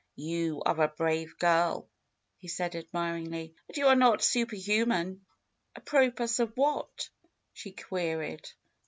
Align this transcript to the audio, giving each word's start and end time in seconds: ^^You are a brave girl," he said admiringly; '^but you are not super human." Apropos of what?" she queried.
^^You 0.17 0.63
are 0.65 0.81
a 0.81 0.87
brave 0.87 1.37
girl," 1.37 1.87
he 2.39 2.47
said 2.47 2.75
admiringly; 2.75 3.53
'^but 3.71 3.77
you 3.77 3.85
are 3.85 3.95
not 3.95 4.23
super 4.23 4.55
human." 4.55 5.23
Apropos 5.75 6.39
of 6.39 6.57
what?" 6.57 7.09
she 7.53 7.71
queried. 7.73 8.49